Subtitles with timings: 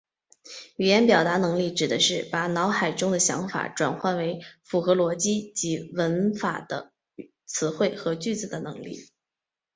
[0.77, 6.91] 语言表达能力指的是把脑海中的想法转换为符合逻辑及文法的
[7.45, 9.11] 词汇和句子的能力。